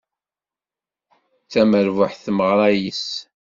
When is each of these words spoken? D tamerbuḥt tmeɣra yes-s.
D 1.45 1.47
tamerbuḥt 1.51 2.21
tmeɣra 2.25 2.67
yes-s. 2.71 3.09